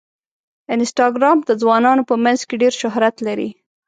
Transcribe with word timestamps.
انسټاګرام 0.75 1.37
د 1.47 1.51
ځوانانو 1.61 2.03
په 2.09 2.15
منځ 2.23 2.39
کې 2.47 2.55
ډېر 2.61 2.73
شهرت 2.81 3.15
لري. 3.27 3.49